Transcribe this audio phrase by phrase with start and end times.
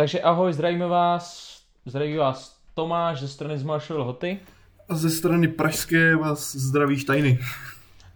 [0.00, 1.56] Takže ahoj, zdravíme vás,
[1.86, 4.38] zdraví vás Tomáš ze strany z Marshall Hoty.
[4.88, 7.38] A ze strany Pražské vás zdraví Štajny.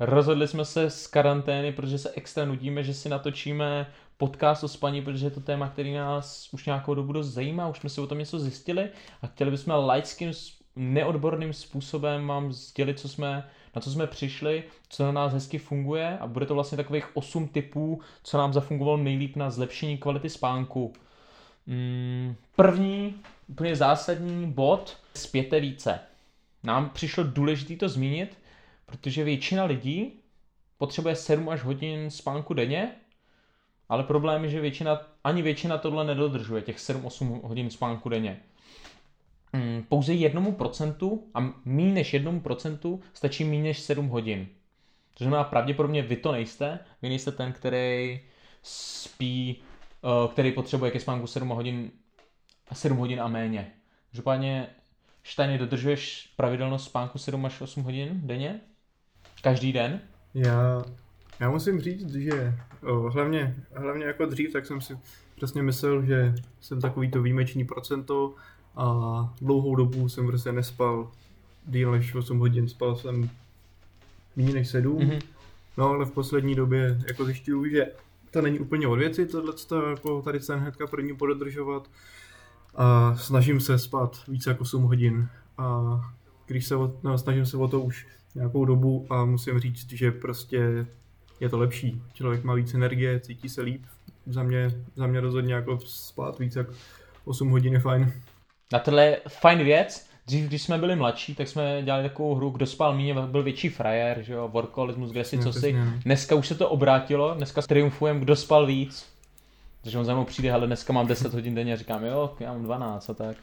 [0.00, 3.86] Rozhodli jsme se z karantény, protože se extra nudíme, že si natočíme
[4.16, 7.78] podcast o spaní, protože je to téma, který nás už nějakou dobu dost zajímá, už
[7.78, 8.88] jsme si o tom něco zjistili
[9.22, 10.32] a chtěli bychom laickým,
[10.76, 16.18] neodborným způsobem vám sdělit, co jsme, na co jsme přišli, co na nás hezky funguje
[16.18, 20.92] a bude to vlastně takových 8 typů, co nám zafungovalo nejlíp na zlepšení kvality spánku.
[21.66, 23.14] Mm, první,
[23.48, 26.00] úplně zásadní bod, spěte více.
[26.62, 28.38] Nám přišlo důležité to zmínit,
[28.86, 30.12] protože většina lidí
[30.78, 32.90] potřebuje 7 až hodin spánku denně,
[33.88, 38.40] ale problém je, že většina, ani většina tohle nedodržuje, těch 7-8 hodin spánku denně.
[39.52, 44.48] Mm, pouze jednomu procentu a méně než jednomu procentu stačí méně než 7 hodin.
[45.14, 48.20] To znamená, pravděpodobně vy to nejste, vy nejste ten, který
[48.62, 49.62] spí,
[50.32, 51.90] který potřebuje ke spánku 7 hodin,
[52.72, 53.72] 7 hodin a méně.
[54.10, 54.66] Každopádně,
[55.22, 58.60] Štajny, dodržuješ pravidelnost spánku 7 až 8 hodin denně?
[59.42, 60.00] Každý den?
[60.34, 60.84] Já,
[61.40, 64.98] já musím říct, že o, hlavně, hlavně jako dřív, tak jsem si
[65.36, 68.34] přesně myslel, že jsem takový to výjimečný procento
[68.76, 71.10] a dlouhou dobu jsem prostě nespal
[71.66, 73.30] díl než 8 hodin, spal jsem
[74.36, 74.98] méně než 7.
[74.98, 75.20] Mm-hmm.
[75.76, 77.86] No ale v poslední době jako zjišťuju, že
[78.34, 79.54] to není úplně od věci, tohle
[79.90, 81.90] jako tady se hnedka první pododržovat
[82.74, 86.00] a snažím se spát více jako 8 hodin a
[86.46, 90.10] když se o, no, snažím se o to už nějakou dobu a musím říct, že
[90.12, 90.86] prostě
[91.40, 92.02] je to lepší.
[92.12, 93.84] Člověk má víc energie, cítí se líp.
[94.26, 96.66] Za mě, za mě rozhodně jako spát víc jak
[97.24, 98.12] 8 hodin je fajn.
[98.72, 100.10] Na tohle je fajn věc.
[100.26, 103.68] Dřív, když jsme byli mladší, tak jsme dělali takovou hru, kdo spal méně, byl větší
[103.68, 105.76] frajer, že jo, workoholismus, kde si, co si.
[106.04, 109.06] Dneska už se to obrátilo, dneska triumfujeme, kdo spal víc.
[109.82, 112.52] Takže on za mnou přijde, ale dneska mám 10 hodin denně a říkám, jo, já
[112.52, 113.36] mám 12 a tak.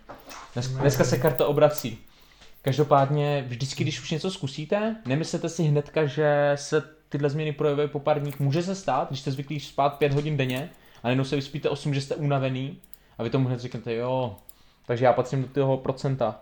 [0.53, 1.97] Dneska, dneska se karta obrací.
[2.61, 7.99] Každopádně vždycky, když už něco zkusíte, nemyslete si hnedka, že se tyhle změny projevují po
[7.99, 8.39] pár dních.
[8.39, 10.69] Může se stát, když jste zvyklí spát 5 hodin denně
[11.03, 12.77] a najednou se vyspíte 8, že jste unavený
[13.17, 14.35] a vy tomu hned řeknete, jo,
[14.85, 16.39] takže já patřím do toho procenta.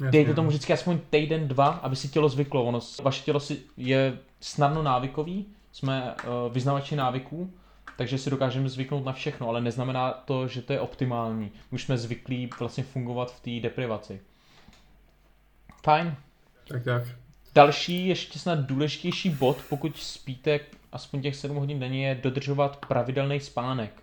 [0.00, 0.10] Jasně.
[0.10, 2.64] Dejte tomu vždycky aspoň týden, dva, aby si tělo zvyklo.
[2.64, 7.52] Ono, vaše tělo si je snadno návykový, jsme uh, vyznavači návyků,
[7.96, 11.52] takže si dokážeme zvyknout na všechno, ale neznamená to, že to je optimální.
[11.70, 14.20] Už jsme zvyklí vlastně fungovat v té deprivaci.
[15.82, 16.14] Fajn.
[16.68, 17.02] Tak tak.
[17.54, 20.60] Další, ještě snad důležitější bod, pokud spíte
[20.92, 24.02] aspoň těch 7 hodin denně, je dodržovat pravidelný spánek.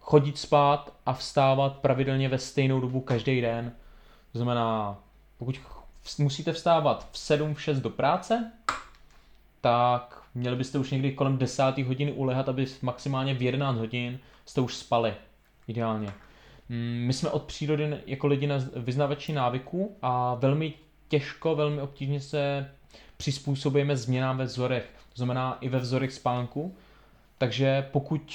[0.00, 3.72] Chodit spát a vstávat pravidelně ve stejnou dobu každý den.
[4.32, 4.98] To znamená,
[5.40, 5.60] pokud
[6.18, 8.52] musíte vstávat v 7, v 6 do práce,
[9.60, 11.78] tak měli byste už někdy kolem 10.
[11.78, 15.14] hodiny ulehat, aby maximálně v 11 hodin jste už spali.
[15.68, 16.12] Ideálně.
[16.68, 20.74] Mm, my jsme od přírody jako lidi na vyznavači návyků a velmi
[21.08, 22.70] těžko, velmi obtížně se
[23.16, 24.90] přizpůsobujeme změnám ve vzorech.
[25.08, 26.76] To znamená i ve vzorech spánku.
[27.38, 28.34] Takže pokud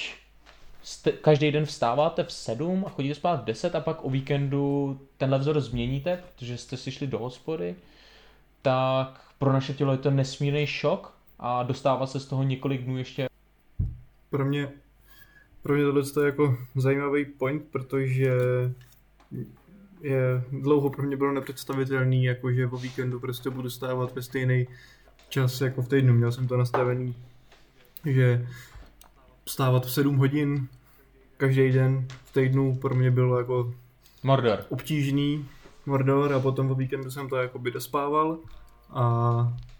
[0.86, 5.00] jste, každý den vstáváte v 7 a chodíte spát v 10 a pak o víkendu
[5.16, 7.74] tenhle vzor změníte, protože jste si šli do hospody,
[8.62, 12.98] tak pro naše tělo je to nesmírný šok a dostává se z toho několik dnů
[12.98, 13.28] ještě.
[14.30, 14.68] Pro mě,
[15.62, 18.32] pro mě tohle je jako zajímavý point, protože
[20.00, 24.66] je dlouho pro mě bylo nepředstavitelný, jako že o víkendu prostě budu stávat ve stejný
[25.28, 26.14] čas jako v týdnu.
[26.14, 27.14] Měl jsem to nastavený,
[28.04, 28.46] že
[29.46, 30.68] vstávat v 7 hodin
[31.36, 33.74] každý den v týdnu pro mě bylo jako
[34.22, 34.64] Mordor.
[34.68, 35.46] obtížný
[35.86, 38.38] Mordor a potom o víkendu jsem to jakoby dospával
[38.90, 39.02] a,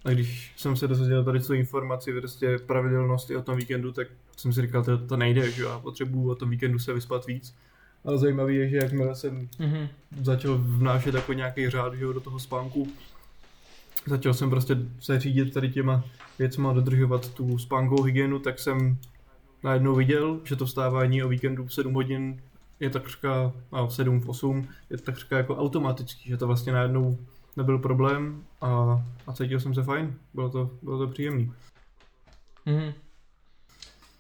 [0.05, 4.53] a když jsem se dozvěděl tady co informaci prostě pravidelnosti o tom víkendu, tak jsem
[4.53, 7.55] si říkal, to, to nejde, že já potřebuju o tom víkendu se vyspat víc.
[8.05, 9.89] Ale zajímavé je, že jakmile jsem mm-hmm.
[10.23, 12.93] začal vnášet jako nějaký řád že jo, do toho spánku,
[14.07, 16.05] začal jsem prostě se řídit tady těma
[16.39, 18.99] věcma, dodržovat tu spánkovou hygienu, tak jsem
[19.67, 22.43] najednou viděl, že to vstávání o víkendu v 7 hodin
[22.81, 27.19] je takřka, a v 7, v 8, je takřka jako automatický, že to vlastně najednou
[27.57, 31.53] nebyl problém a, a cítil jsem se fajn, bylo to, bylo to příjemný.
[32.67, 32.93] Mm-hmm.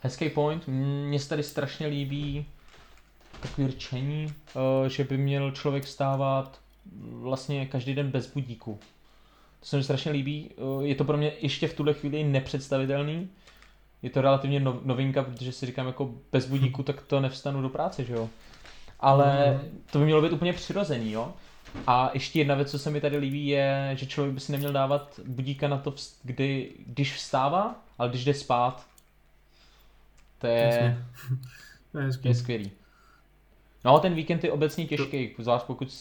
[0.00, 2.46] Hezký point, mně se tady strašně líbí
[3.40, 6.60] takový rčení, eh, že by měl člověk vstávat
[7.00, 8.78] vlastně každý den bez budíku.
[9.60, 10.50] To se mi strašně líbí.
[10.50, 13.28] Eh, je to pro mě ještě v tuhle chvíli nepředstavitelný.
[14.02, 18.04] Je to relativně novinka, protože si říkám jako bez budíku, tak to nevstanu do práce,
[18.04, 18.28] že jo.
[19.00, 19.82] Ale mm.
[19.90, 21.32] to by mělo být úplně přirozený, jo.
[21.86, 24.72] A ještě jedna věc, co se mi tady líbí, je, že člověk by si neměl
[24.72, 28.86] dávat budíka na to, kdy, když vstává, ale když jde spát.
[30.38, 30.96] To je,
[31.92, 32.70] to je, to je skvělý.
[33.84, 35.92] No, ten víkend je obecně těžký, zvlášť pokud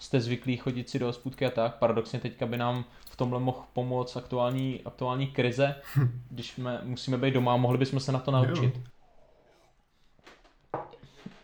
[0.00, 1.74] jste zvyklí chodit si do hospůdky a tak.
[1.74, 5.74] Paradoxně teďka by nám v tomhle mohl pomoct aktuální, aktuální krize,
[6.30, 8.74] když jsme, musíme být doma, mohli bychom se na to naučit.
[8.76, 8.82] Jo.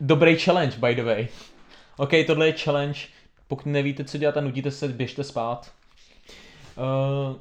[0.00, 1.28] Dobrý challenge, by the way.
[1.96, 3.00] OK, tohle je challenge.
[3.48, 5.72] Pokud nevíte, co dělat a nudíte se, běžte spát.
[6.76, 7.36] Uh,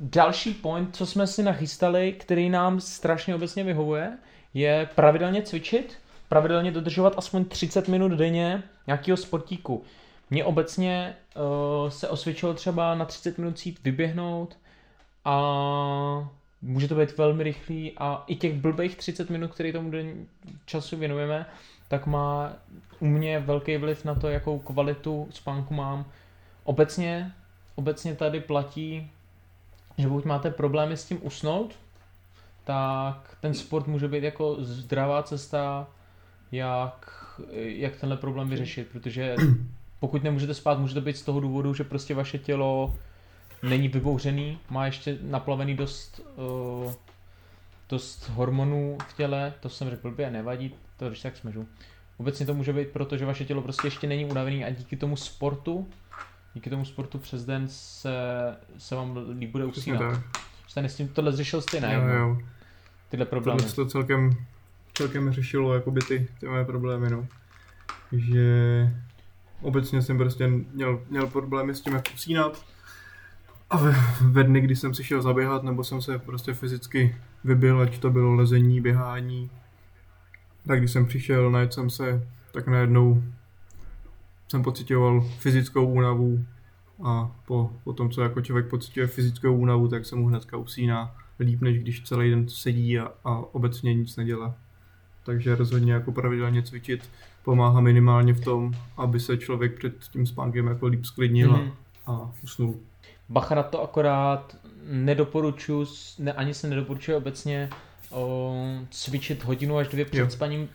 [0.00, 4.18] další point, co jsme si nachystali, který nám strašně obecně vyhovuje,
[4.54, 5.98] je pravidelně cvičit,
[6.28, 9.84] pravidelně dodržovat aspoň 30 minut denně nějakého sportíku.
[10.30, 14.56] Mně obecně uh, se osvědčilo třeba na 30 minut jít vyběhnout
[15.24, 16.28] a
[16.62, 20.26] může to být velmi rychlý a i těch blbých 30 minut, který tomu den
[20.66, 21.46] času věnujeme,
[21.88, 22.52] tak má
[23.00, 26.04] u mě velký vliv na to, jakou kvalitu spánku mám.
[26.64, 27.32] Obecně,
[27.74, 29.10] obecně tady platí,
[29.98, 31.74] že pokud máte problémy s tím usnout,
[32.64, 35.86] tak ten sport může být jako zdravá cesta,
[36.52, 39.36] jak, jak tenhle problém vyřešit, protože
[40.02, 42.96] pokud nemůžete spát, může to být z toho důvodu, že prostě vaše tělo
[43.62, 46.20] není vybouřený, má ještě naplavený dost,
[46.84, 46.92] uh,
[47.88, 51.68] dost hormonů v těle, to jsem řekl blbě, nevadí, to když tak smežu.
[52.16, 55.16] Obecně to může být proto, že vaše tělo prostě ještě není unavený a díky tomu
[55.16, 55.88] sportu,
[56.54, 58.16] díky tomu sportu přes den se,
[58.78, 60.20] se vám líp bude usínat.
[60.68, 62.38] Jste s tím tohle řešil stejné, jo, jo.
[63.08, 63.58] tyhle problémy.
[63.58, 64.30] Tohle to celkem,
[64.94, 67.26] celkem řešilo jakoby ty, ty moje problémy, no.
[68.12, 68.90] Že
[69.62, 72.64] obecně jsem prostě měl, měl problémy s tím, jak usínat.
[73.70, 77.80] A ve, ve dny, kdy jsem si šel zaběhat, nebo jsem se prostě fyzicky vybil,
[77.80, 79.50] ať to bylo lezení, běhání,
[80.66, 83.22] tak když jsem přišel, najet jsem se, tak najednou
[84.48, 86.44] jsem pocitoval fyzickou únavu
[87.04, 91.16] a po, po tom, co jako člověk pocituje fyzickou únavu, tak se mu hnedka usíná
[91.40, 94.54] líp, než když celý den sedí a, a obecně nic nedělá.
[95.24, 97.10] Takže rozhodně jako pravidelně cvičit
[97.44, 101.72] pomáhá minimálně v tom, aby se člověk před tím spánkem jako líp sklidnil mm-hmm.
[102.06, 102.80] a usnul.
[103.28, 104.56] Bacha na to akorát
[104.90, 105.86] nedoporučuji,
[106.18, 107.70] ne, ani se nedoporučuje obecně
[108.10, 108.54] o,
[108.90, 110.30] cvičit hodinu až dvě před jo.
[110.30, 110.68] spaním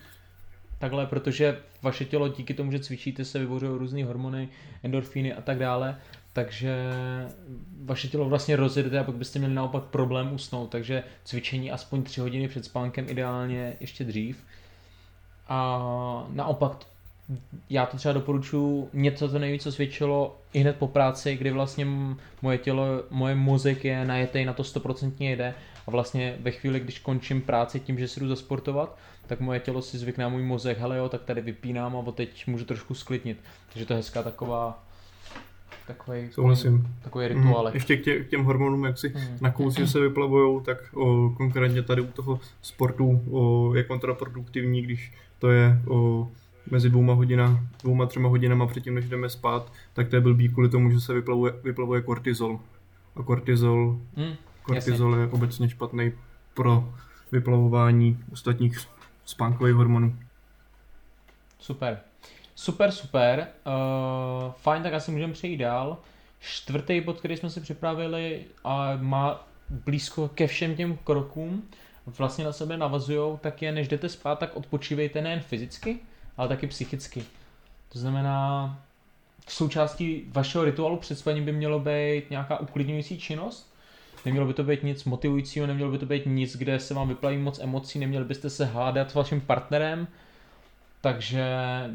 [0.80, 4.50] takhle, protože vaše tělo díky tomu, že cvičíte, se vybořují různé hormony,
[4.84, 5.98] endorfíny a tak dále,
[6.38, 6.76] takže
[7.86, 12.22] vaše tělo vlastně rozjedete a pak byste měli naopak problém usnout, takže cvičení aspoň 3
[12.22, 14.44] hodiny před spánkem ideálně ještě dřív.
[15.48, 16.86] A naopak
[17.70, 21.88] já to třeba doporučuji něco, co nejvíc osvědčilo i hned po práci, kdy vlastně
[22.42, 25.54] moje tělo, moje mozek je najetej na to 100% jede
[25.88, 28.98] a vlastně ve chvíli, když končím práci tím, že si jdu zasportovat,
[29.28, 32.66] tak moje tělo si zvykne můj mozek, hele jo, tak tady vypínám a teď můžu
[32.66, 33.38] trošku sklidnit.
[33.74, 34.87] Takže to je hezká taková
[35.88, 36.96] takový, Souhlasím.
[37.04, 37.66] takový rituál.
[37.68, 39.38] Mm, ještě k, tě, k těm hormonům, jak si mm.
[39.42, 45.14] na kousi se vyplavujou, tak o, konkrétně tady u toho sportu o, je kontraproduktivní, když
[45.40, 46.28] to je o,
[46.72, 50.70] mezi dvouma hodina, dvouma, třema hodinama předtím, než jdeme spát, tak to je blbý kvůli
[50.70, 52.60] tomu, že se vyplavuje, vyplavuje kortizol.
[53.16, 56.12] A kortizol, mm, kortizol je obecně špatný
[56.54, 56.94] pro
[57.32, 58.78] vyplavování ostatních
[59.26, 60.16] spánkových hormonů.
[61.60, 62.00] Super.
[62.60, 63.48] Super, super.
[63.66, 65.98] Uh, fajn, tak asi můžeme přejít dál.
[66.40, 71.70] Čtvrtý bod, který jsme si připravili a má blízko ke všem těm krokům,
[72.06, 76.00] vlastně na sebe navazují, tak je, než jdete spát, tak odpočívejte nejen fyzicky,
[76.38, 77.24] ale taky psychicky.
[77.90, 78.80] To znamená,
[79.48, 83.74] součástí vašeho rituálu před spaním by mělo být nějaká uklidňující činnost,
[84.26, 87.38] nemělo by to být nic motivujícího, nemělo by to být nic, kde se vám vyplaví
[87.38, 90.08] moc emocí, neměli byste se hádat s vaším partnerem,
[91.02, 91.46] takže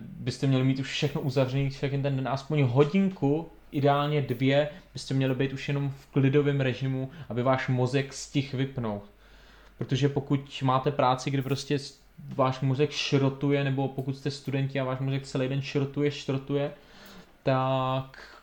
[0.03, 5.35] byste měli mít už všechno uzavřené, všechny ten den, aspoň hodinku, ideálně dvě, byste měli
[5.35, 9.03] být už jenom v klidovém režimu, aby váš mozek stih vypnout.
[9.79, 11.79] Protože pokud máte práci, kdy prostě
[12.35, 16.73] váš mozek šrotuje, nebo pokud jste studenti a váš mozek celý den šrotuje, šrotuje,
[17.43, 18.39] tak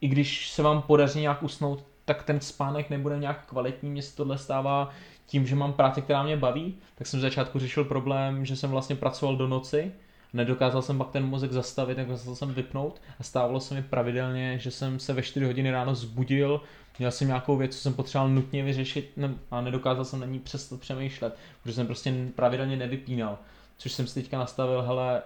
[0.00, 3.90] i když se vám podaří nějak usnout, tak ten spánek nebude nějak kvalitní.
[3.90, 4.90] Mně se tohle stává
[5.32, 8.70] tím, že mám práci, která mě baví, tak jsem v začátku řešil problém, že jsem
[8.70, 9.92] vlastně pracoval do noci,
[10.32, 14.70] nedokázal jsem pak ten mozek zastavit, nedokázal jsem vypnout a stávalo se mi pravidelně, že
[14.70, 16.60] jsem se ve 4 hodiny ráno zbudil,
[16.98, 19.18] měl jsem nějakou věc, co jsem potřeboval nutně vyřešit
[19.50, 23.38] a nedokázal jsem na ní přestat přemýšlet, protože jsem prostě pravidelně nevypínal,
[23.78, 25.22] což jsem si teďka nastavil, hele,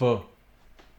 [0.00, 0.22] v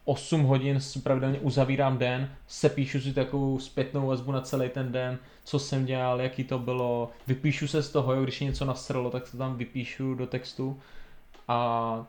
[0.06, 5.60] 8 hodin pravidelně uzavírám den, sepíšu si takovou zpětnou vazbu na celý ten den, co
[5.60, 9.28] jsem dělal, jaký to bylo, vypíšu se z toho, jo, když je něco nasrlo, tak
[9.28, 10.80] se tam vypíšu do textu.
[11.48, 12.06] A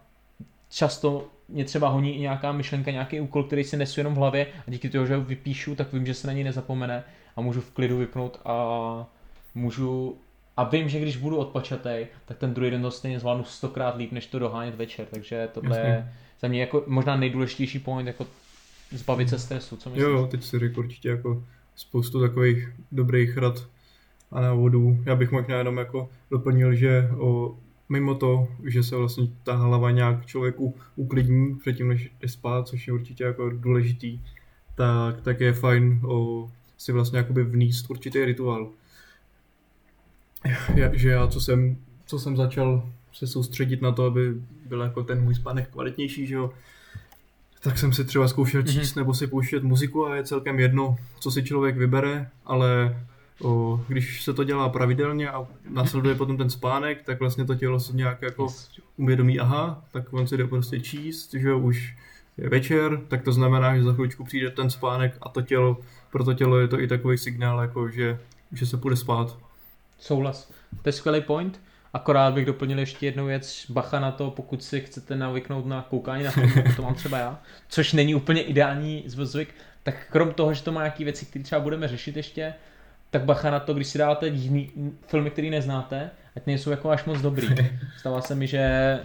[0.71, 4.47] často mě třeba honí i nějaká myšlenka, nějaký úkol, který si nesu jenom v hlavě
[4.67, 7.05] a díky toho, že ho vypíšu, tak vím, že se na něj nezapomene
[7.37, 9.07] a můžu v klidu vypnout a
[9.55, 10.17] můžu
[10.57, 14.13] a vím, že když budu odpočatý, tak ten druhý den to stejně zvládnu stokrát líp,
[14.13, 15.91] než to dohánět večer, takže tohle Jasně.
[15.91, 18.27] je za mě jako možná nejdůležitější point, jako
[18.91, 20.03] zbavit se stresu, co myslíš?
[20.03, 21.45] Jo, jo, teď si řekl určitě jako
[21.77, 23.67] spoustu takových dobrých rad
[24.31, 24.99] a návodů.
[25.07, 27.57] Já bych možná jenom jako doplnil, že o,
[27.89, 32.87] mimo to, že se vlastně ta hlava nějak člověku uklidní předtím, než jde spát, což
[32.87, 34.21] je určitě jako důležitý,
[34.75, 38.71] tak, tak je fajn o, si vlastně jakoby vníst určitý rituál.
[40.75, 44.35] Já, že já, co jsem, co jsem začal se soustředit na to, aby
[44.69, 46.51] byl jako ten můj spánek kvalitnější, že jo,
[47.63, 48.97] tak jsem si třeba zkoušel číst mm-hmm.
[48.97, 52.97] nebo si pouštět muziku a je celkem jedno, co si člověk vybere, ale
[53.43, 57.81] o, když se to dělá pravidelně a následuje potom ten spánek, tak vlastně to tělo
[57.81, 58.47] si nějak jako
[58.97, 61.97] uvědomí, aha, tak on si jde prostě číst, že jo, už
[62.37, 65.77] je večer, tak to znamená, že za chvíličku přijde ten spánek a to tělo,
[66.11, 68.19] pro to tělo je to i takový signál, jako že,
[68.53, 69.39] že se půjde spát.
[70.03, 70.53] Souhlas.
[70.83, 71.61] To je skvělý point.
[71.93, 76.25] Akorát bych doplnil ještě jednu věc, bacha na to, pokud si chcete navyknout na koukání
[76.25, 80.63] na jako to mám třeba já, což není úplně ideální zvyk, tak krom toho, že
[80.63, 82.55] to má nějaké věci, které třeba budeme řešit ještě,
[83.11, 84.71] tak bacha na to, když si dáte jiný
[85.07, 87.49] filmy, které neznáte, ať nejsou jako až moc dobrý.
[87.99, 88.99] Stává se mi, že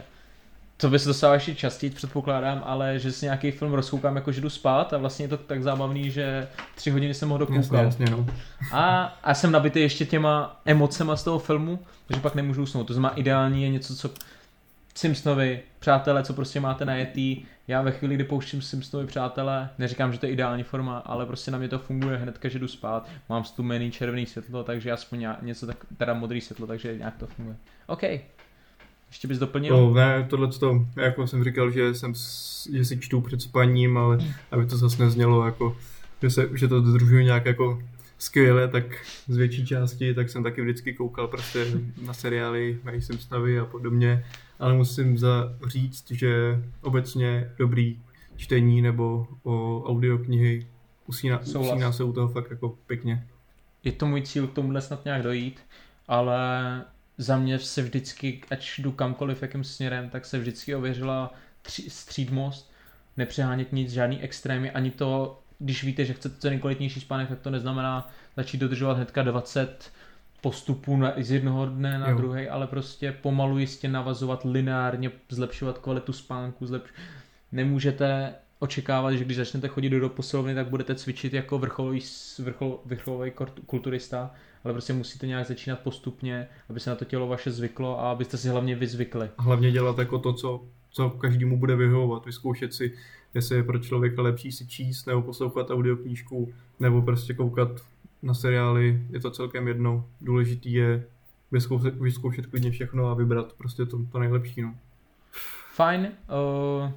[0.80, 4.40] to by se dostalo ještě častěji, předpokládám, ale že si nějaký film rozkoukám, jako že
[4.40, 7.84] jdu spát a vlastně je to tak zábavný, že tři hodiny jsem mohl dokoukat.
[7.84, 8.26] Jasně, jasně, no.
[8.72, 12.86] A, a jsem nabitý ještě těma emocema z toho filmu, takže pak nemůžu usnout.
[12.86, 14.10] To znamená ideální je něco, co
[14.94, 17.44] Simpsonovi, přátelé, co prostě máte na jetý.
[17.68, 21.50] Já ve chvíli, kdy pouštím Simpsonovi přátelé, neříkám, že to je ideální forma, ale prostě
[21.50, 23.08] na mě to funguje hned, že jdu spát.
[23.28, 27.56] Mám stumený červený světlo, takže aspoň něco tak, teda modrý světlo, takže nějak to funguje.
[27.86, 28.02] OK.
[29.08, 29.76] Ještě bys doplnil?
[29.76, 32.12] No, ne, tohle to, jako jsem říkal, že, jsem,
[32.72, 34.18] že si čtu před spaním, ale
[34.50, 35.76] aby to zase neznělo jako,
[36.22, 37.82] že, se, že to dodržuje nějak jako
[38.18, 38.84] skvěle, tak
[39.28, 41.66] z větší části, tak jsem taky vždycky koukal prostě
[42.06, 44.24] na seriály, mají Simpsonovi a podobně,
[44.58, 47.98] ale musím za říct, že obecně dobrý
[48.36, 50.66] čtení nebo o audioknihy
[51.06, 53.26] usíná, usíná se u toho fakt jako pěkně.
[53.84, 55.60] Je to můj cíl k tomuhle snad nějak dojít,
[56.08, 56.84] ale
[57.18, 62.72] za mě se vždycky, ať jdu kamkoliv, jakým směrem, tak se vždycky ověřila tři, střídmost,
[63.16, 67.50] nepřehánět nic, žádný extrémy, ani to, když víte, že chcete ten kvalitnější spánek, tak to
[67.50, 69.92] neznamená začít dodržovat hnedka 20
[70.40, 76.12] postupů na, z jednoho dne na druhý, ale prostě pomalu jistě navazovat lineárně, zlepšovat kvalitu
[76.12, 76.90] spánku, zlepš...
[77.52, 82.00] nemůžete očekávat, že když začnete chodit do posilovny, tak budete cvičit jako vrcholový,
[82.38, 83.32] vrchol, vrcholový
[83.66, 84.30] kulturista,
[84.64, 88.36] ale prostě musíte nějak začínat postupně, aby se na to tělo vaše zvyklo a abyste
[88.36, 89.30] si hlavně vyzvykli.
[89.38, 92.94] Hlavně dělat jako to, co, co každému bude vyhovovat, vyzkoušet si,
[93.34, 97.68] jestli je pro člověka lepší si číst nebo poslouchat audioknížku, nebo prostě koukat
[98.22, 100.08] na seriály, je to celkem jedno.
[100.20, 101.04] Důležitý je
[101.50, 104.62] vyzkoušet, vyzkoušet klidně všechno a vybrat prostě to, to nejlepší.
[104.62, 104.74] No.
[105.74, 106.08] Fajn.
[106.82, 106.92] Uh,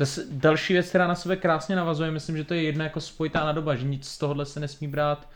[0.00, 3.44] zase další věc, která na sebe krásně navazuje, myslím, že to je jedna jako spojitá
[3.44, 5.28] na doba, že nic z tohohle se nesmí brát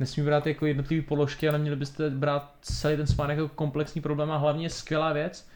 [0.00, 4.30] nesmí brát jako jednotlivé položky, ale měli byste brát celý ten spánek jako komplexní problém
[4.30, 5.48] a hlavně skvělá věc,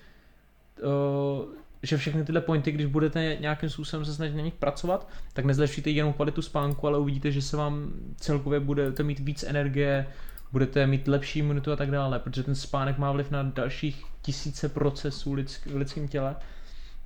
[1.83, 5.91] že všechny tyhle pointy, když budete nějakým způsobem se snažit na nich pracovat, tak nezlepšíte
[5.91, 10.07] jenom kvalitu spánku, ale uvidíte, že se vám celkově budete mít víc energie,
[10.53, 14.69] budete mít lepší imunitu a tak dále, protože ten spánek má vliv na dalších tisíce
[14.69, 16.37] procesů v lidském těle.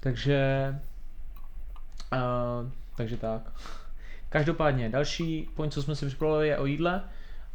[0.00, 0.74] Takže
[2.12, 3.52] uh, takže tak.
[4.28, 7.02] Každopádně, další point, co jsme si připravili, je o jídle.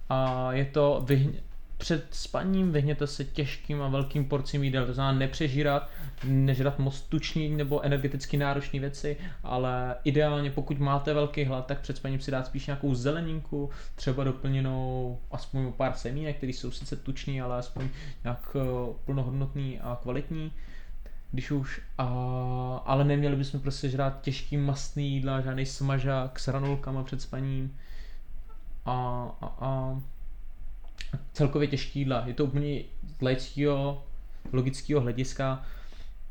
[0.09, 1.39] A je to vyhně,
[1.81, 5.89] před spaním vyhněte se těžkým a velkým porcím jídel, to znamená nepřežírat,
[6.23, 11.97] nežrat moc tučný nebo energeticky náročné věci, ale ideálně pokud máte velký hlad, tak před
[11.97, 17.41] spaním si dát spíš nějakou zeleninku, třeba doplněnou aspoň pár semínek, které jsou sice tučný,
[17.41, 17.89] ale aspoň
[18.23, 18.59] nějak eh,
[19.05, 20.51] plnohodnotný a kvalitní
[21.31, 22.05] když už, a,
[22.85, 27.77] ale neměli bychom prostě žrát těžký mastný jídla, žádný smažák s ranulkama před spaním
[28.85, 28.91] a,
[29.41, 30.01] a, a
[31.33, 32.23] celkově těžký jídla.
[32.25, 32.83] Je to úplně
[33.17, 34.03] z laického,
[34.53, 35.65] logického hlediska.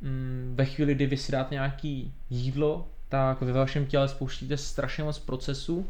[0.00, 5.04] Mm, ve chvíli, kdy vy si dáte nějaký jídlo, tak ve vašem těle spouštíte strašně
[5.04, 5.86] moc procesů,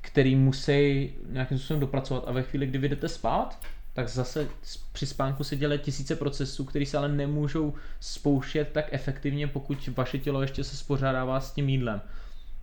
[0.00, 3.58] který musí nějakým způsobem dopracovat a ve chvíli, kdy vy jdete spát,
[3.94, 4.48] tak zase
[4.92, 10.18] při spánku se dělají tisíce procesů, které se ale nemůžou spouštět tak efektivně, pokud vaše
[10.18, 12.00] tělo ještě se spořádává s tím jídlem.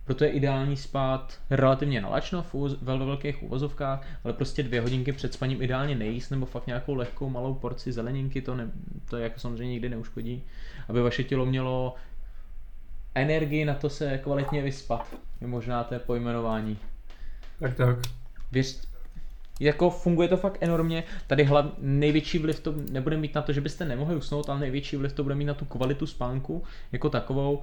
[0.04, 2.46] Proto je ideální spát relativně nalačno,
[2.82, 7.30] ve velkých uvozovkách, ale prostě dvě hodinky před spaním ideálně nejíst, nebo fakt nějakou lehkou
[7.30, 8.70] malou porci zeleninky, to, ne,
[9.10, 10.42] to jako samozřejmě nikdy neuškodí,
[10.88, 11.94] aby vaše tělo mělo
[13.14, 15.14] energii na to se kvalitně vyspat.
[15.40, 16.78] Je možná to je pojmenování.
[17.58, 17.98] Tak tak.
[18.52, 18.80] Věř,
[19.60, 21.04] jako funguje to fakt enormně.
[21.26, 24.96] Tady hlav, největší vliv to nebude mít na to, že byste nemohli usnout, ale největší
[24.96, 26.62] vliv to bude mít na tu kvalitu spánku
[26.92, 27.62] jako takovou,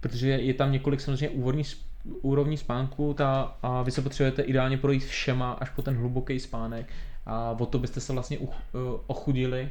[0.00, 1.62] protože je tam několik samozřejmě úvodní
[2.04, 6.86] úrovní spánku ta, a vy se potřebujete ideálně projít všema až po ten hluboký spánek
[7.26, 9.70] a o to byste se vlastně uch, uh, ochudili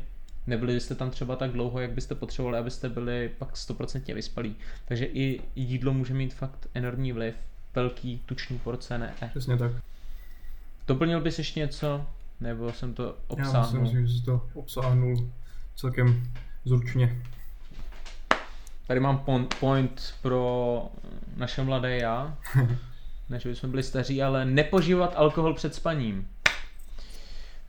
[0.50, 4.56] nebyli byste tam třeba tak dlouho, jak byste potřebovali, abyste byli pak 100% vyspalí.
[4.86, 7.36] Takže i jídlo může mít fakt enormní vliv,
[7.76, 9.14] velký tučný porce, ne?
[9.30, 9.72] Přesně tak.
[10.90, 12.06] Doplnil bys ještě něco?
[12.40, 13.76] Nebo jsem to obsáhnul?
[13.76, 15.30] Já myslím, že jsi to obsáhnul
[15.76, 16.24] celkem
[16.66, 17.22] zručně.
[18.88, 19.26] Tady mám
[19.60, 20.84] point, pro
[21.38, 22.38] naše mladé já.
[23.30, 26.28] Než bychom byli staří, ale nepožívat alkohol před spaním.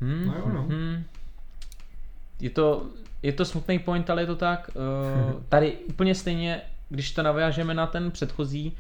[0.01, 0.63] Hmm, no jo, no.
[0.63, 1.05] Hmm.
[2.41, 2.87] Je to,
[3.23, 4.71] je to smutný point, ale je to tak.
[5.35, 8.77] Uh, tady úplně stejně, když to navážeme na ten předchozí,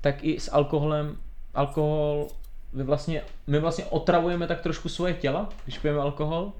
[0.00, 1.16] tak i s alkoholem,
[1.54, 2.28] alkohol,
[2.72, 6.52] vy vlastně, my vlastně otravujeme tak trošku svoje těla, když pijeme alkohol,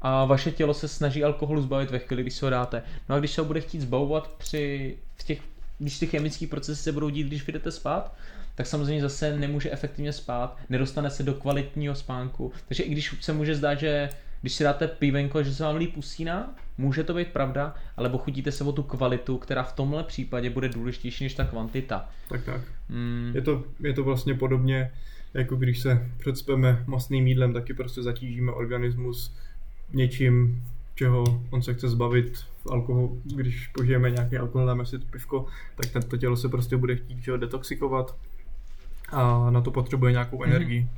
[0.00, 2.82] a vaše tělo se snaží alkoholu zbavit ve chvíli, když se ho dáte.
[3.08, 5.40] No a když se ho bude chtít zbavovat při v těch,
[5.78, 8.14] když ty chemické procesy se budou dít, když jdete spát,
[8.54, 12.52] tak samozřejmě zase nemůže efektivně spát, nedostane se do kvalitního spánku.
[12.68, 14.08] Takže i když se může zdát, že
[14.40, 18.52] když si dáte pivenko, že se vám líp usíná, může to být pravda, ale pochutíte
[18.52, 22.08] se o tu kvalitu, která v tomhle případě bude důležitější než ta kvantita.
[22.28, 22.60] Tak tak.
[22.88, 23.32] Mm.
[23.34, 24.92] Je, to, je to vlastně podobně,
[25.34, 29.36] jako když se předspeme masným jídlem, taky prostě zatížíme organismus
[29.92, 30.62] něčím,
[30.94, 35.46] čeho on se chce zbavit v alkoholu, když požijeme nějaký alkohol, dáme si to pivko,
[35.76, 38.16] tak tento tělo se prostě bude chtít čeho detoxikovat
[39.08, 40.48] a na to potřebuje nějakou mm-hmm.
[40.48, 40.88] energii.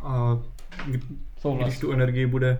[0.00, 0.38] A
[1.62, 2.58] když tu energii bude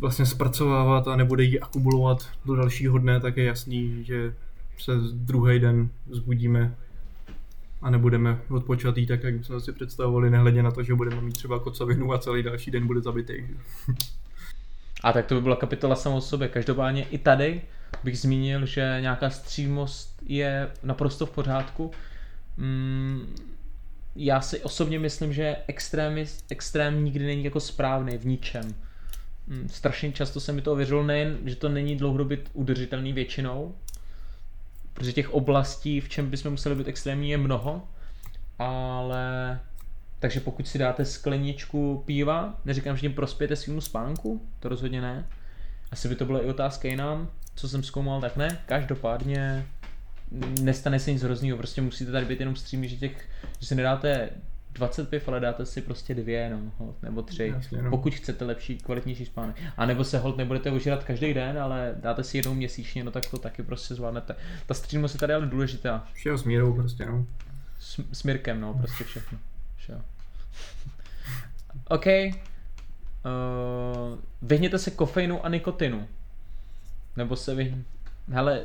[0.00, 4.34] vlastně zpracovávat a nebude ji akumulovat do dalšího dne, tak je jasný, že
[4.78, 6.74] se druhý den zbudíme
[7.82, 11.58] a nebudeme odpočatý tak, jak jsme si představovali, nehledě na to, že budeme mít třeba
[11.58, 13.34] kocovinu a celý další den bude zabitý.
[15.02, 16.48] A tak to by byla kapitola samou sobě.
[16.48, 17.62] Každopádně i tady
[18.04, 21.90] bych zmínil, že nějaká střímost je naprosto v pořádku.
[22.56, 23.34] Mm,
[24.16, 28.74] já si osobně myslím, že extrém, extrém nikdy není jako správný v ničem.
[29.46, 33.74] Mm, strašně často se mi to ověřilo, nejen, že to není dlouhodobě udržitelný většinou,
[34.94, 37.88] protože těch oblastí, v čem bychom museli být extrémní, je mnoho,
[38.58, 39.60] ale
[40.20, 45.26] takže pokud si dáte skleničku piva, neříkám, že tím prospějete svým spánku, to rozhodně ne.
[45.90, 48.58] Asi by to byla i otázka jinam, co jsem zkoumal, tak ne.
[48.66, 49.66] Každopádně
[50.60, 53.28] nestane se nic hroznýho, prostě musíte tady být jenom střímy, že, těch,
[53.60, 54.30] že si nedáte
[54.74, 57.90] 20 piv, ale dáte si prostě dvě, no, hold, nebo tři, Jasně, no.
[57.90, 59.56] pokud chcete lepší, kvalitnější spánek.
[59.76, 63.26] A nebo se hold nebudete ožírat každý den, ale dáte si jednou měsíčně, no tak
[63.26, 64.36] to taky prostě zvládnete.
[64.66, 66.06] Ta střímost je tady ale důležitá.
[66.12, 67.26] Všeho s mírou prostě, no.
[67.78, 69.38] S, s Mirkem, no, prostě všechno.
[69.76, 70.00] Všeho.
[71.88, 72.06] OK.
[72.06, 72.32] Uh,
[74.42, 76.08] vyhněte se kofeinu a nikotinu.
[77.16, 77.84] Nebo se vyhněte...
[78.32, 78.64] Hele,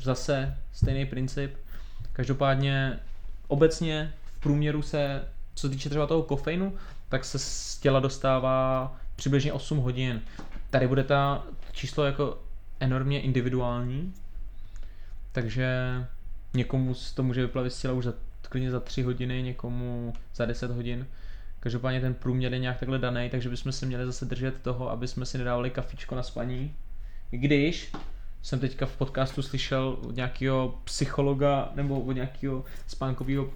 [0.00, 1.54] zase stejný princip.
[2.12, 2.98] Každopádně
[3.48, 5.24] obecně průměru se,
[5.54, 6.74] co týče třeba toho kofeinu,
[7.08, 10.20] tak se z těla dostává přibližně 8 hodin.
[10.70, 12.38] Tady bude ta číslo jako
[12.80, 14.14] enormně individuální,
[15.32, 15.76] takže
[16.54, 20.70] někomu to může vyplavit z těla už za, klidně za 3 hodiny, někomu za 10
[20.70, 21.06] hodin.
[21.60, 25.08] Každopádně ten průměr je nějak takhle daný, takže bychom se měli zase držet toho, aby
[25.08, 26.74] jsme si nedávali kafičko na spaní.
[27.30, 27.92] Když
[28.42, 33.50] jsem teďka v podcastu slyšel od nějakého psychologa nebo od nějakého spánkového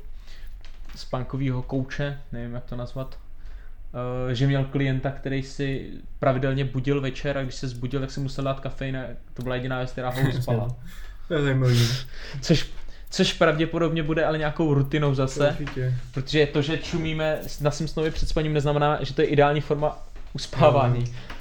[0.97, 3.19] spánkového kouče, nevím jak to nazvat,
[4.27, 8.21] uh, že měl klienta, který si pravidelně budil večer a když se zbudil, tak si
[8.21, 9.03] musel dát kafein a
[9.35, 10.69] to byla jediná věc, která ho uspala.
[11.29, 11.89] to je zajímavý.
[12.41, 12.71] Což,
[13.11, 15.95] což pravděpodobně bude ale nějakou rutinou zase, Určitě.
[16.15, 19.99] protože to, že čumíme na Simpsonovi před spaním neznamená, že to je ideální forma
[20.33, 21.01] uspávání.
[21.01, 21.36] No.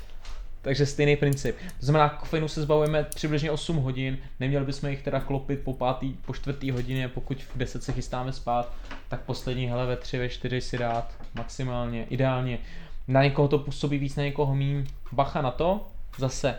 [0.66, 1.56] Takže stejný princip.
[1.80, 6.14] To znamená, kofeinu se zbavujeme přibližně 8 hodin, neměli bychom jich teda klopit po pátý,
[6.26, 8.74] po čtvrtý hodině, pokud v 10 se chystáme spát,
[9.08, 12.58] tak poslední hele ve 3, ve 4 si dát maximálně, ideálně.
[13.08, 14.86] Na někoho to působí víc, na někoho míň.
[15.12, 16.56] Bacha na to, zase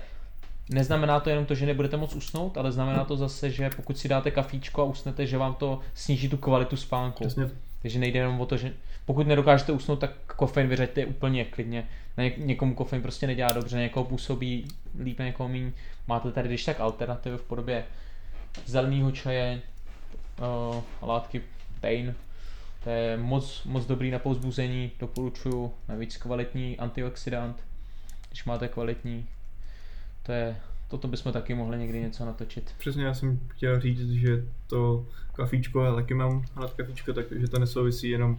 [0.70, 4.08] Neznamená to jenom to, že nebudete moc usnout, ale znamená to zase, že pokud si
[4.08, 7.24] dáte kafíčko a usnete, že vám to sníží tu kvalitu spánku.
[7.24, 7.50] Přesně.
[7.82, 8.72] Takže nejde jenom o to, že
[9.04, 11.88] pokud nedokážete usnout, tak kofein vyřaďte úplně klidně.
[12.36, 14.68] Někomu kofein prostě nedělá dobře, někoho působí
[15.02, 15.72] líp, někoho míň.
[16.08, 17.84] Máte tady když tak alternativu v podobě
[18.66, 19.62] zeleného čaje,
[20.38, 21.42] uh, látky
[21.80, 22.14] pain.
[22.84, 27.56] To je moc, moc dobrý na povzbuzení, doporučuju, navíc kvalitní antioxidant,
[28.28, 29.26] když máte kvalitní.
[30.22, 30.56] To je,
[30.88, 32.74] toto bychom taky mohli někdy něco natočit.
[32.78, 37.58] Přesně, já jsem chtěl říct, že to kafíčko, já taky mám rád kafíčko, takže to
[37.58, 38.38] nesouvisí jenom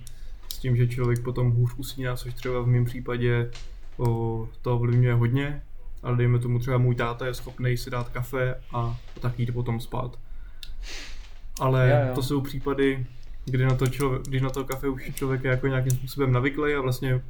[0.57, 3.51] s tím, že člověk potom hůř usíná, což třeba v mém případě
[3.97, 5.61] o, to ovlivňuje hodně,
[6.03, 9.79] ale dejme tomu třeba můj táta je schopný si dát kafe a tak jít potom
[9.79, 10.19] spát.
[11.59, 12.15] Ale jo, jo.
[12.15, 13.05] to jsou případy,
[13.45, 16.73] kdy na to, člověk, když na to kafe už člověk je jako nějakým způsobem navyklý
[16.73, 17.21] a vlastně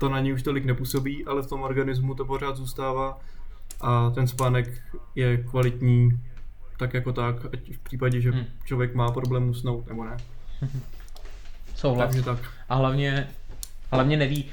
[0.00, 3.20] to na něj už tolik nepůsobí, ale v tom organismu to pořád zůstává
[3.80, 4.82] a ten spánek
[5.14, 6.20] je kvalitní
[6.78, 8.44] tak jako tak, ať v případě, že hmm.
[8.64, 10.16] člověk má problém usnout nebo ne.
[11.76, 12.06] Souhlas.
[12.06, 12.38] Takže tak.
[12.68, 13.28] A hlavně,
[13.92, 14.44] hlavně neví,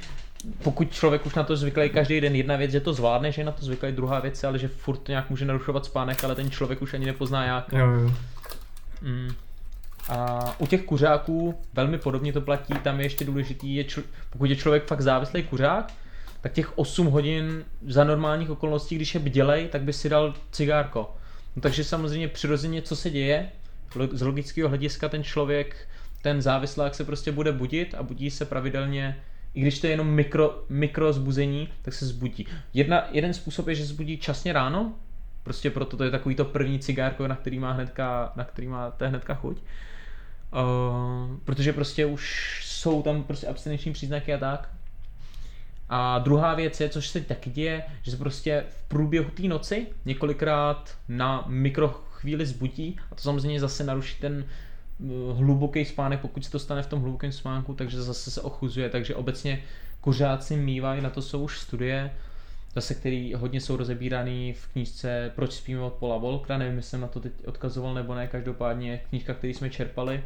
[0.62, 3.46] pokud člověk už na to zvyklý každý den, jedna věc, že to zvládne, že je
[3.46, 6.50] na to zvyklý, druhá věc, ale že furt to nějak může narušovat spánek, ale ten
[6.50, 7.72] člověk už ani nepozná jak.
[7.72, 8.12] Jo, jo.
[9.02, 9.34] Mm.
[10.08, 14.44] A u těch kuřáků velmi podobně to platí, tam je ještě důležitý, je čl- pokud
[14.44, 15.92] je člověk fakt závislý kuřák,
[16.40, 21.14] tak těch 8 hodin za normálních okolností, když je bdělej, tak by si dal cigárko.
[21.56, 23.48] No, takže samozřejmě přirozeně, co se děje,
[24.12, 25.88] z logického hlediska ten člověk,
[26.24, 29.16] ten závislák se prostě bude budit a budí se pravidelně
[29.54, 32.46] i když to je jenom mikro, mikro zbuzení, tak se zbudí.
[32.74, 34.94] Jedna, jeden způsob je, že zbudí časně ráno,
[35.42, 38.90] prostě proto to je takový to první cigárko, na který má hnedka, na který má
[38.90, 39.56] to hnedka chuť.
[39.56, 44.68] Uh, protože prostě už jsou tam prostě abstinenční příznaky a tak.
[45.88, 49.86] A druhá věc je, což se taky děje, že se prostě v průběhu té noci
[50.04, 54.44] několikrát na mikrochvíli zbudí a to samozřejmě zase naruší ten
[55.32, 59.14] hluboký spánek, pokud se to stane v tom hlubokém spánku, takže zase se ochuzuje, takže
[59.14, 59.62] obecně
[60.00, 62.10] kuřáci mývají, na to jsou už studie,
[62.74, 67.00] zase který hodně jsou rozebíraný v knížce Proč spíme od Paula Volkra, nevím, jestli jsem
[67.00, 70.24] na to teď odkazoval nebo ne, každopádně knížka, který jsme čerpali,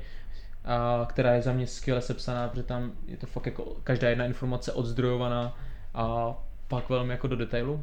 [0.64, 4.24] a která je za mě skvěle sepsaná, protože tam je to fakt jako každá jedna
[4.24, 5.56] informace odzdrojovaná
[5.94, 6.34] a
[6.68, 7.82] pak velmi jako do detailu.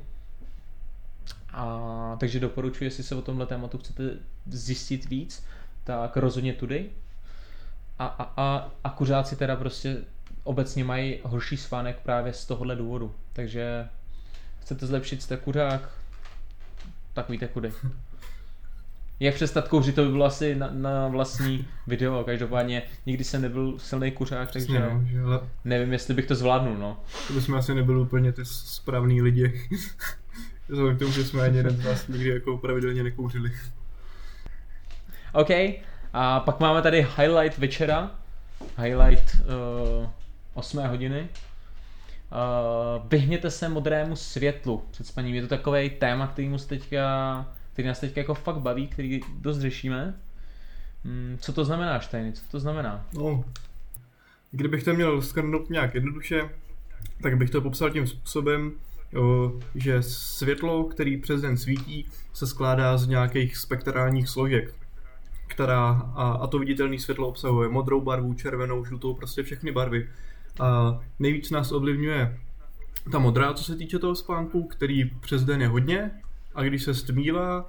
[1.53, 4.03] A, takže doporučuji, jestli se o tomhle tématu chcete
[4.45, 5.45] zjistit víc,
[5.85, 6.89] tak rozhodně tudy.
[7.99, 9.97] A, a, a, a kuřáci teda prostě
[10.43, 13.15] obecně mají horší spánek právě z tohohle důvodu.
[13.33, 13.87] Takže
[14.59, 15.89] chcete zlepšit jste kuřák,
[17.13, 17.71] tak víte kudy.
[19.19, 23.79] Jak přestat kouřit, to by bylo asi na, na vlastní video, každopádně nikdy jsem nebyl
[23.79, 25.39] silný kuřák, takže no, že, ale...
[25.65, 26.99] nevím, jestli bych to zvládnul, no.
[27.27, 29.69] To bychom asi nebyli úplně ty správný lidi.
[30.69, 33.51] Vzhledem k tomu, že jsme ani jeden z nás nikdy jako pravidelně nekouřili.
[35.35, 35.49] OK,
[36.13, 38.11] a pak máme tady highlight večera,
[38.77, 39.35] highlight
[40.01, 40.09] uh,
[40.53, 41.29] 8 hodiny.
[42.31, 45.35] Uh, vyhněte se modrému světlu před spaním.
[45.35, 49.59] Je to takový téma, který se teďka který nás teď jako fakt baví, který dost
[49.59, 50.13] řešíme.
[51.05, 52.33] Hmm, co to znamená, Steiny?
[52.33, 53.05] Co to znamená?
[53.13, 53.45] No,
[54.51, 56.49] kdybych to měl skrnout nějak jednoduše,
[57.21, 58.71] tak bych to popsal tím způsobem,
[59.75, 64.73] že světlo, který přes den svítí, se skládá z nějakých spektrálních složek,
[65.47, 70.09] která, a, a to viditelné světlo obsahuje modrou barvu, červenou, žlutou, prostě všechny barvy.
[70.59, 72.39] A nejvíc nás ovlivňuje
[73.11, 76.11] ta modrá, co se týče toho spánku, který přes den je hodně,
[76.55, 77.65] a když se stmívá,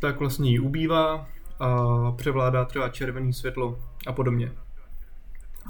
[0.00, 1.28] tak vlastně jí ubývá
[1.60, 4.52] a převládá třeba červený světlo a podobně.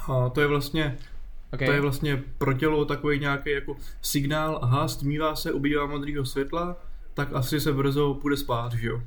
[0.08, 0.98] A to je vlastně
[1.52, 1.66] okay.
[1.66, 6.76] to je vlastně pro tělo takový nějaký jako signál, aha, stmívá se, ubývá modrého světla,
[7.14, 9.02] tak asi se brzo půjde spát, že jo.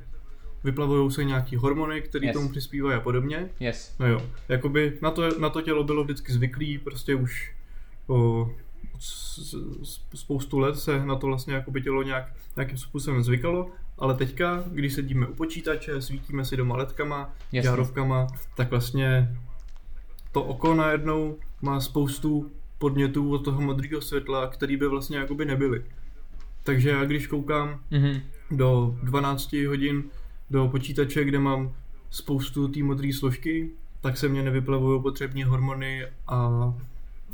[0.63, 2.33] Vyplavují se nějaký hormony, které yes.
[2.33, 3.49] tomu přispívají a podobně.
[3.59, 3.95] Yes.
[3.99, 7.53] No jo, jakoby na to, na to tělo bylo vždycky zvyklý, prostě už
[8.07, 8.49] o,
[10.15, 14.63] spoustu let se na to vlastně jako by tělo nějak, nějakým způsobem zvykalo, ale teďka,
[14.67, 19.35] když sedíme u počítače, svítíme si doma ledkama, žárovkama, tak vlastně
[20.31, 25.83] to oko najednou má spoustu podnětů od toho modrého světla, který by vlastně jakoby nebyly.
[26.63, 28.21] Takže já když koukám mm-hmm.
[28.51, 30.03] do 12 hodin
[30.51, 31.73] do počítače, kde mám
[32.09, 33.69] spoustu té modré složky,
[34.01, 36.49] tak se mě nevyplavují potřební hormony a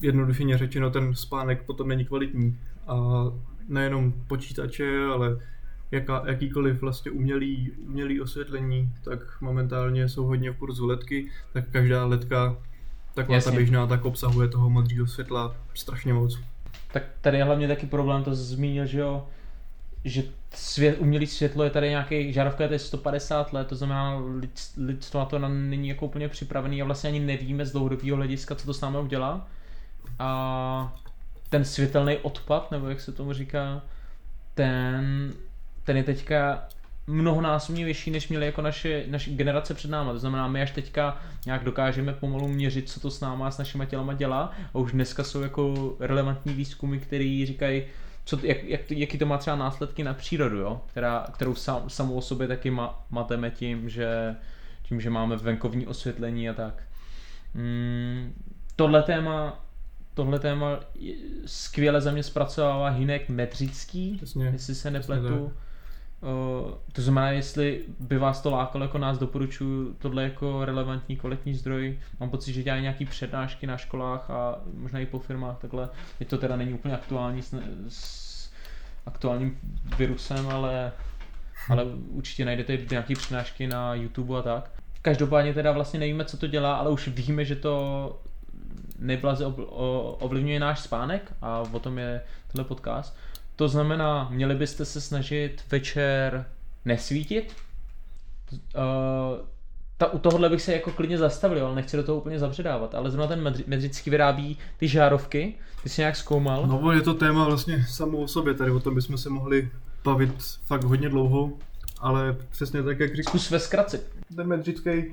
[0.01, 2.59] jednoduše řečeno ten spánek potom není kvalitní.
[2.87, 3.25] A
[3.67, 5.37] nejenom počítače, ale
[5.91, 12.05] jaká, jakýkoliv vlastně umělý, umělý osvětlení, tak momentálně jsou hodně v kurzu ledky, tak každá
[12.05, 12.57] ledka
[13.13, 13.51] taková Jasně.
[13.51, 16.39] ta běžná, tak obsahuje toho modrého světla strašně moc.
[16.93, 19.27] Tak tady je hlavně taky problém, to zmínil, že jo,
[20.05, 24.21] že svět, umělý světlo je tady nějaký, žárovka je tady 150 let, to znamená
[24.77, 28.65] lidstvo na to není jako úplně připravený a vlastně ani nevíme z dlouhodobého hlediska, co
[28.65, 29.47] to s námi udělá
[30.19, 30.95] a
[31.49, 33.81] ten světelný odpad, nebo jak se tomu říká,
[34.53, 35.33] ten,
[35.83, 36.67] ten je teďka
[37.07, 40.11] mnohonásobně vyšší, než měli jako naše, naše generace před náma.
[40.11, 43.57] To znamená, my až teďka nějak dokážeme pomalu měřit, co to s náma a s
[43.57, 44.51] našimi tělama dělá.
[44.73, 47.83] A už dneska jsou jako relevantní výzkumy, které říkají,
[48.25, 50.81] co, jak, jak, jaký to má třeba následky na přírodu, jo?
[50.87, 54.35] Která, kterou sam, samou o sobě taky ma, mateme tím, že,
[54.83, 56.83] tím, že máme venkovní osvětlení a tak.
[57.53, 58.33] Mm,
[58.75, 59.65] tohle téma
[60.15, 60.79] tohle téma
[61.45, 64.45] skvěle za mě zpracovává Hinek Medřický, Přesně.
[64.45, 65.53] jestli se nepletu.
[66.25, 71.53] Uh, to znamená, jestli by vás to lákalo jako nás, doporučuji tohle jako relevantní kvalitní
[71.53, 71.99] zdroj.
[72.19, 75.89] Mám pocit, že dělají nějaký přednášky na školách a možná i po firmách takhle.
[76.19, 77.55] Je to teda není úplně aktuální s,
[77.89, 78.51] s
[79.05, 79.59] aktuálním
[79.97, 80.91] virusem, ale,
[81.69, 84.71] ale určitě najdete nějaké přednášky na YouTube a tak.
[85.01, 88.19] Každopádně teda vlastně nevíme, co to dělá, ale už víme, že to
[88.99, 89.45] neblaze
[90.19, 93.17] ovlivňuje náš spánek a o tom je tenhle podcast.
[93.55, 96.45] To znamená, měli byste se snažit večer
[96.85, 97.55] nesvítit.
[98.51, 98.59] Uh,
[99.97, 102.95] ta, u tohohle bych se jako klidně zastavil, ale nechci do toho úplně zabředávat.
[102.95, 106.67] Ale zrovna ten Medřický vyrábí ty žárovky, ty jsi nějak zkoumal.
[106.67, 109.69] No, je to téma vlastně samo o sobě, tady o tom bychom se mohli
[110.03, 110.31] bavit
[110.65, 111.51] fakt hodně dlouho,
[111.99, 113.25] ale přesně tak, jak říkáš.
[113.25, 113.99] Zkus ve zkratci.
[114.35, 115.03] Ten Medřický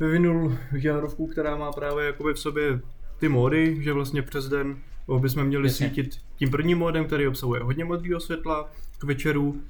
[0.00, 2.80] vyvinul žárovku, která má právě jakoby v sobě
[3.18, 4.76] ty módy, že vlastně přes den
[5.18, 5.86] bychom měli Jasně.
[5.86, 9.60] svítit tím prvním módem, který obsahuje hodně modrého světla k večeru,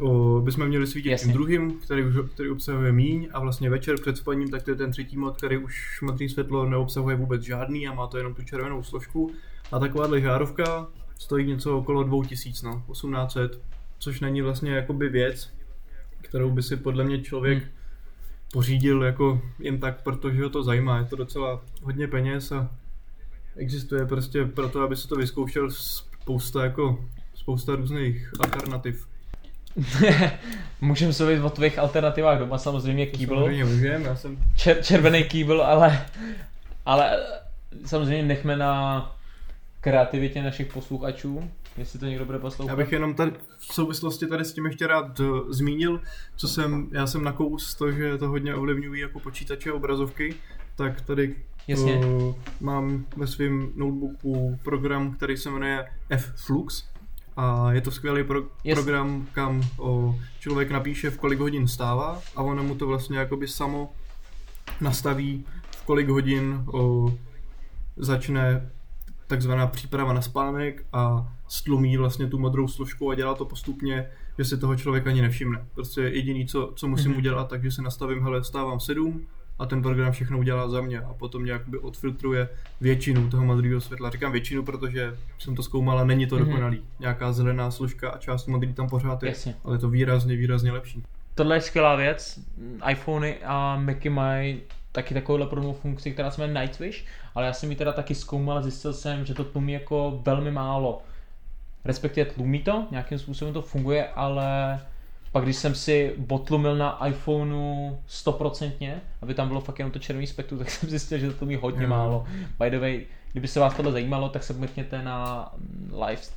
[0.00, 1.26] o, bychom měli svítit Jasně.
[1.26, 4.90] tím druhým, který, který obsahuje míň a vlastně večer před spaním, tak to je ten
[4.90, 8.82] třetí mod, který už modré světlo neobsahuje vůbec žádný a má to jenom tu červenou
[8.82, 9.30] složku.
[9.72, 10.86] A takováhle žárovka
[11.18, 13.62] stojí něco okolo 2000, no, 1800,
[13.98, 15.52] což není vlastně jakoby věc,
[16.22, 17.72] kterou by si podle mě člověk hmm.
[18.52, 20.98] pořídil jako jen tak, protože ho to zajímá.
[20.98, 22.70] Je to docela hodně peněz a
[23.56, 29.06] existuje prostě pro to, aby se to vyzkoušel spousta jako spousta různých alternativ.
[30.80, 33.34] Můžeme se mluvit o tvých alternativách doma, samozřejmě kýbl.
[33.34, 34.38] Samozřejmě můžeme, já jsem...
[34.56, 36.06] Čer, červený kýbl, ale,
[36.86, 37.26] ale
[37.86, 39.16] samozřejmě nechme na
[39.80, 42.72] kreativitě našich posluchačů, jestli to někdo bude poslouchat.
[42.72, 46.00] Já bych jenom tady v souvislosti tady s tím ještě rád uh, zmínil,
[46.36, 50.34] co jsem, já jsem nakous to, že to hodně ovlivňují jako počítače obrazovky,
[50.80, 51.36] tak tady
[51.68, 51.96] Jasně.
[51.96, 56.84] Uh, mám ve svém notebooku program, který se jmenuje F-Flux
[57.36, 58.78] a je to skvělý pro- yes.
[58.78, 63.48] program, kam o, člověk napíše, v kolik hodin stává a ono mu to vlastně jakoby
[63.48, 63.92] samo
[64.80, 67.14] nastaví, v kolik hodin o,
[67.96, 68.70] začne
[69.26, 74.06] takzvaná příprava na spánek a stlumí vlastně tu modrou složku a dělá to postupně,
[74.38, 75.66] že se toho člověk ani nevšimne.
[75.74, 77.18] Prostě jediný, co, co musím mm-hmm.
[77.18, 79.26] udělat, takže se nastavím, hele, stávám sedm,
[79.60, 82.48] a ten program všechno udělá za mě a potom nějak by odfiltruje
[82.80, 84.10] většinu toho modrého světla.
[84.10, 86.44] Říkám většinu, protože jsem to zkoumal a není to mm-hmm.
[86.44, 86.82] dokonalý.
[87.00, 89.54] Nějaká zelená složka a část modrý tam pořád je, Jasně.
[89.64, 91.02] ale je to výrazně, výrazně lepší.
[91.34, 92.40] Tohle je skvělá věc.
[92.90, 94.60] iPhony a Macy mají
[94.92, 98.58] taky takovouhle podobnou funkci, která se jmenuje Nightwish, ale já jsem ji teda taky zkoumal
[98.58, 101.02] a zjistil jsem, že to tlumí jako velmi málo.
[101.84, 104.80] Respektive tlumí to, nějakým způsobem to funguje, ale
[105.32, 110.26] pak když jsem si botlumil na iPhoneu stoprocentně, aby tam bylo fakt jenom to červený
[110.26, 111.90] spektrum, tak jsem zjistil, že to mi hodně mm.
[111.90, 112.26] málo.
[112.58, 115.48] By the way, kdyby se vás tohle zajímalo, tak se mrkněte na
[116.08, 116.32] life,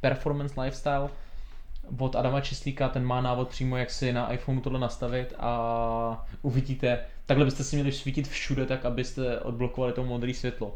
[0.00, 1.08] Performance Lifestyle
[1.98, 6.98] od Adama Čislíka, ten má návod přímo, jak si na iPhoneu tohle nastavit a uvidíte,
[7.26, 10.74] takhle byste si měli svítit všude, tak abyste odblokovali to modré světlo.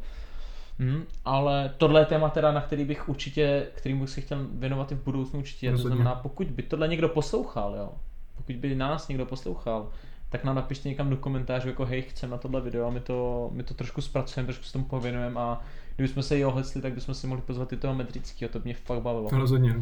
[0.80, 4.92] Hmm, ale tohle je téma teda, na který bych určitě, kterým bych si chtěl věnovat
[4.92, 5.70] i v budoucnu určitě.
[5.70, 5.90] Rozhodně.
[5.90, 7.92] To znamená, pokud by tohle někdo poslouchal, jo,
[8.36, 9.88] pokud by nás někdo poslouchal,
[10.28, 13.50] tak nám napište někam do komentářů, jako hej, chcem na tohle video a my to,
[13.52, 15.60] my to trošku zpracujeme, trošku se tomu pověnujeme a
[15.96, 19.02] kdybychom se i ohlecli, tak bychom si mohli pozvat i toho metrického, to mě fakt
[19.02, 19.28] bavilo.
[19.32, 19.74] Rozhodně.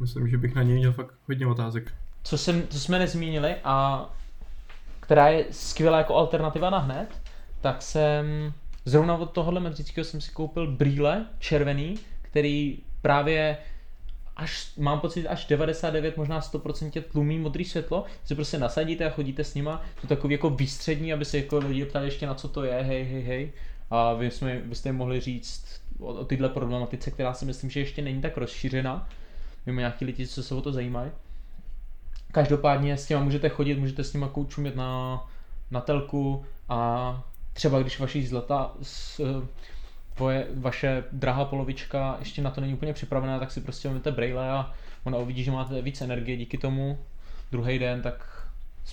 [0.00, 1.92] Myslím, že bych na něj měl fakt hodně otázek.
[2.22, 4.06] Co, jsem, co jsme nezmínili a
[5.00, 7.22] která je skvělá jako alternativa na hned,
[7.60, 8.52] tak jsem
[8.88, 13.58] Zrovna od tohohle metrického jsem si koupil brýle červený, který právě
[14.36, 19.44] až, mám pocit, až 99, možná 100% tlumí modrý světlo, si prostě nasadíte a chodíte
[19.44, 22.64] s nima, to takový jako výstřední, aby se jako lidi ptali ještě na co to
[22.64, 23.52] je, hej, hej, hej.
[23.90, 28.02] A vy jsme, byste mohli říct o, o tyhle problematice, která si myslím, že ještě
[28.02, 29.08] není tak rozšířena,
[29.66, 31.10] mimo nějaký lidi, co se o to zajímají.
[32.32, 35.24] Každopádně s těma můžete chodit, můžete s nima koučumět na,
[35.70, 37.24] na telku a
[37.56, 38.72] třeba když vaši zlata,
[40.14, 44.50] tvoje, vaše drahá polovička ještě na to není úplně připravená, tak si prostě vezmete braille
[44.50, 44.72] a
[45.04, 46.98] ona uvidí, že máte víc energie díky tomu.
[47.52, 48.46] Druhý den, tak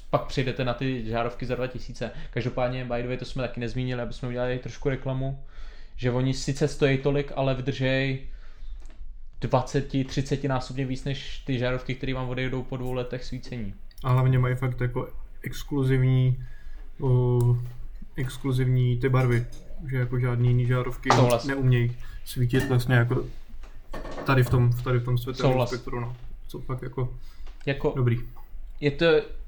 [0.10, 2.12] pak přijdete na ty žárovky za 2000.
[2.32, 5.44] Každopádně, by the way, to jsme taky nezmínili, aby jsme udělali trošku reklamu,
[5.96, 8.28] že oni sice stojí tolik, ale vydržej
[9.42, 13.74] 20-30 násobně víc než ty žárovky, které vám odejdou po dvou letech svícení.
[14.04, 15.10] A hlavně mají fakt jako
[15.44, 16.46] exkluzivní
[17.00, 17.58] uh,
[18.16, 19.46] exkluzivní ty barvy,
[19.90, 21.46] že jako žádný jiný žárovky Souhlas.
[21.46, 23.24] neumějí svítit vlastně jako
[24.26, 26.16] tady v tom, tady v tom světelném spektru, no.
[26.48, 27.14] Co fakt jako,
[27.66, 28.20] jako dobrý.
[28.80, 29.06] Je to,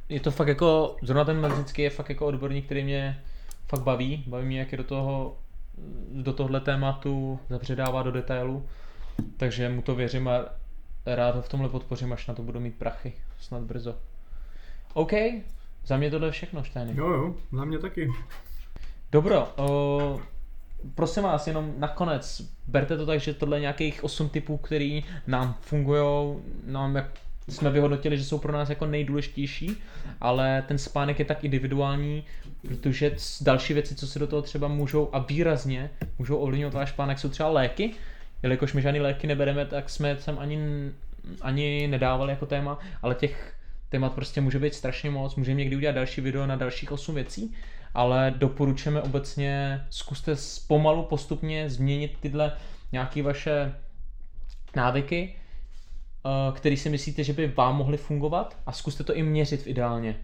[0.10, 3.24] je to fakt jako, zrovna ten Mazický je fakt jako odborník, který mě
[3.68, 5.38] fakt baví, baví mě, jak je do toho
[6.12, 8.66] do tohle tématu zabředává do detailu,
[9.38, 10.46] takže mu to věřím a
[11.06, 13.96] rád ho v tomhle podpořím, až na to budu mít prachy, snad brzo.
[14.94, 15.12] OK,
[15.86, 16.94] za mě tohle je všechno, Štény.
[16.96, 18.12] Jo, jo, za mě taky.
[19.16, 20.22] Dobro, o,
[20.96, 25.56] prosím vás, jenom nakonec, berte to tak, že tohle je nějakých 8 typů, který nám
[25.62, 27.06] fungují, nám jak
[27.50, 29.78] jsme vyhodnotili, že jsou pro nás jako nejdůležitější,
[30.22, 32.24] ale ten spánek je tak individuální,
[32.68, 37.20] protože další věci, co se do toho třeba můžou a výrazně můžou ovlivňovat váš spánek,
[37.20, 37.92] jsou třeba léky,
[38.44, 40.60] jelikož my žádný léky nebereme, tak jsme sem ani,
[41.42, 43.54] ani nedávali jako téma, ale těch
[43.90, 47.56] témat prostě může být strašně moc, můžeme někdy udělat další video na dalších 8 věcí,
[47.96, 50.36] ale doporučujeme obecně, zkuste
[50.68, 52.52] pomalu postupně změnit tyhle
[52.92, 53.76] nějaké vaše
[54.76, 59.62] návyky, eh, který si myslíte, že by vám mohly fungovat a zkuste to i měřit
[59.62, 60.20] v ideálně.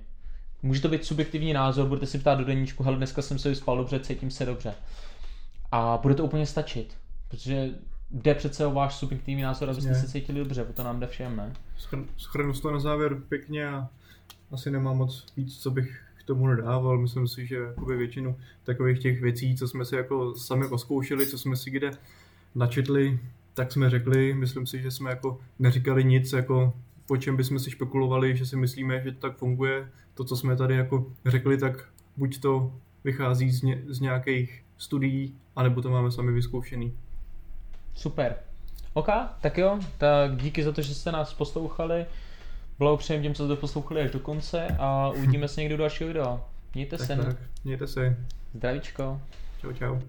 [0.64, 3.78] Může to být subjektivní názor, budete si ptát do deníčku, hele dneska jsem se vyspal
[3.78, 4.74] dobře, cítím se dobře.
[5.72, 7.70] A bude to úplně stačit, protože
[8.12, 11.54] jde přece o váš subjektivní názor, abyste se cítili dobře, to nám jde všem, ne?
[12.18, 13.90] Schrnu to na závěr pěkně a
[14.52, 16.98] asi nemám moc víc, co bych k tomu dodával.
[16.98, 17.60] Myslím si, že
[17.98, 21.92] většinu takových těch věcí, co jsme si jako sami oskoušeli, co jsme si kde
[22.56, 23.20] načetli,
[23.54, 26.74] tak jsme řekli, myslím si, že jsme jako neříkali nic, jako
[27.06, 29.90] po čem bychom si špekulovali, že si myslíme, že to tak funguje.
[30.14, 31.86] To, co jsme tady jako řekli, tak
[32.18, 36.94] buď to vychází z, ně, z nějakých studií, anebo to máme sami vyzkoušený.
[37.96, 38.36] Super.
[38.94, 39.08] OK,
[39.42, 42.06] tak jo, tak díky za to, že jste nás poslouchali.
[42.82, 46.42] Blahopřejem těm, co jste poslouchali až do konce a uvidíme se někdy u dalšího videa.
[46.74, 47.16] Mějte tak, se.
[47.16, 48.18] Tak, mějte se.
[48.54, 49.22] Zdravíčko.
[49.62, 50.00] Čau, čau.